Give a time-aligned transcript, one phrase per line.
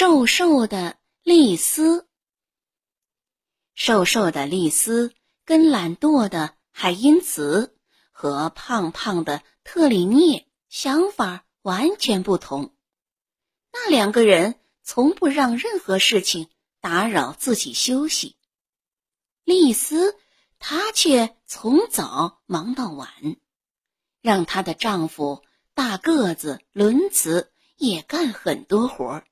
[0.00, 2.08] 瘦瘦的丽丝，
[3.74, 5.12] 瘦瘦的丽丝
[5.44, 7.76] 跟懒惰的海因茨
[8.10, 12.74] 和胖胖的特里涅想法完全不同。
[13.74, 16.48] 那两个人从不让任何事情
[16.80, 18.38] 打扰自己休息。
[19.44, 20.16] 丽丝，
[20.58, 23.10] 她却从早忙到晚，
[24.22, 25.44] 让她的丈夫
[25.74, 29.26] 大个子伦茨也干很多活儿。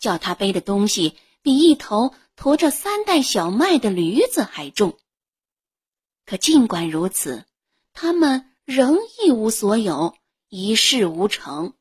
[0.00, 4.98] 叫他背的东西比一头驮着三袋小麦的驴子还重。
[6.24, 7.44] 可尽管如此，
[7.92, 10.16] 他们仍一无所有，
[10.48, 11.74] 一事无成。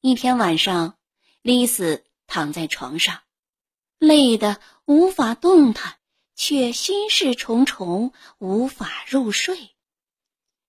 [0.00, 0.96] 一天晚上，
[1.42, 3.22] 丽丝躺在床上，
[3.98, 5.96] 累得无法动弹，
[6.34, 9.70] 却心事重重，无法入睡。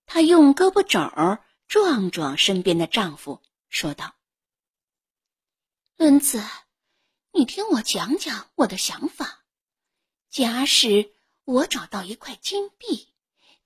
[0.05, 4.13] 她用胳膊肘撞撞身边的丈夫，说道。
[6.02, 6.41] 墩子，
[7.32, 9.46] 你听我讲讲我的想法。
[10.32, 13.13] 假使我找到一块金币，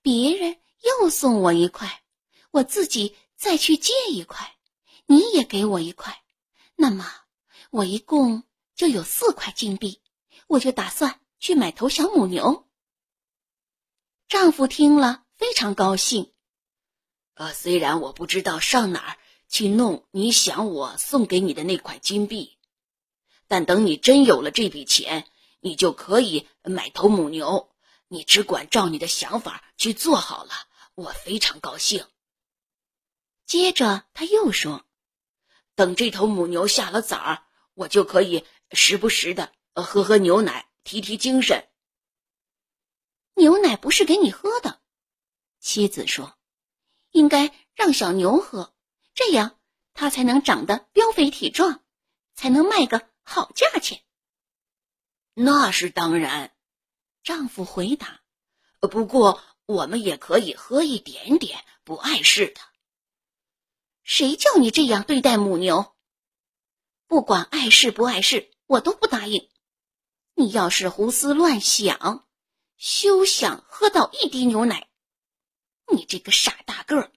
[0.02, 2.03] 别人又送我一块，
[2.52, 4.58] 我自己再去借一块，
[5.05, 6.25] 你也给我一块，
[6.75, 7.09] 那么
[7.69, 8.44] 我一共
[8.75, 10.02] 就有四块金币，
[10.47, 12.67] 我就打算去买头小母牛。
[14.27, 16.33] 丈夫听了非常高兴。
[17.36, 19.17] 呃，虽然我不知道上哪儿。
[19.56, 22.58] 去弄你想我送给你的那块金币，
[23.48, 25.30] 但等你真有了这笔钱，
[25.61, 27.73] 你就可以买头母牛。
[28.09, 30.52] 你只管照你的想法去做好了，
[30.94, 32.06] 我非常高兴。
[33.45, 34.86] 接着他又说
[35.73, 37.44] ：“等这头母牛下了崽儿，
[37.76, 41.70] 我就可以时不时的喝喝牛奶，提提精神。”
[43.36, 44.81] 牛奶不是给你喝的，
[45.61, 46.38] 妻子说
[47.11, 48.73] ：“应该让小牛喝。”
[49.16, 49.58] 这样，
[49.94, 51.83] 它才能长得膘肥体壮，
[52.35, 54.03] 才能卖个好价钱。
[55.33, 56.53] 那是当然，
[57.23, 58.21] 丈夫回答。
[58.81, 62.61] 不过，我们也可以喝一点点，不碍事的。
[64.03, 65.95] 谁叫你这样对待母牛？
[67.08, 69.49] 不管碍事不碍事，我都不答应。
[70.36, 72.27] 你要是胡思乱想，
[72.76, 74.89] 休想喝到一滴牛奶。
[75.92, 77.11] 你这个傻大个儿！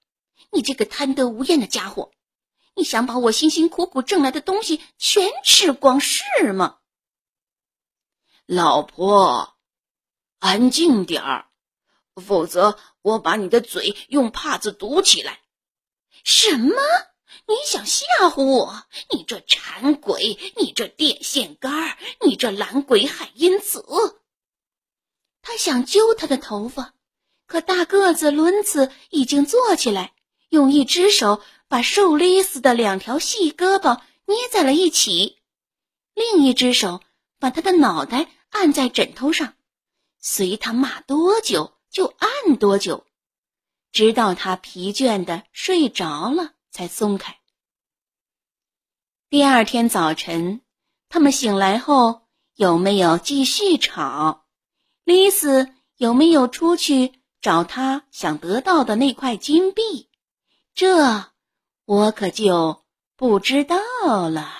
[0.50, 2.12] 你这个贪得无厌的家伙，
[2.74, 6.78] 你想把我辛辛苦苦挣来的东西全吃光是吗？
[8.46, 9.56] 老婆，
[10.38, 11.50] 安静点儿，
[12.14, 15.40] 否则我把你的嘴用帕子堵起来。
[16.24, 16.74] 什么？
[17.46, 18.84] 你想吓唬我？
[19.10, 20.38] 你这馋鬼！
[20.56, 21.98] 你这电线杆！
[22.24, 23.84] 你这懒鬼海因子！
[25.42, 26.94] 他想揪他的头发，
[27.46, 30.14] 可大个子伦茨已经坐起来。
[30.48, 35.38] 用一只手把瘦勒死的两条细胳膊捏在了一起，
[36.14, 37.00] 另一只手
[37.38, 39.54] 把他的脑袋按在枕头上，
[40.18, 43.06] 随他骂多久就按多久，
[43.92, 47.38] 直到他疲倦的睡着了才松开。
[49.30, 50.62] 第二天早晨，
[51.10, 52.22] 他们醒来后
[52.54, 54.46] 有没有继续吵？
[55.04, 60.07] 丽丝有没有出去找他想得到的那块金币？
[60.78, 61.32] 这，
[61.86, 62.84] 我可就
[63.16, 63.74] 不知道
[64.28, 64.57] 了。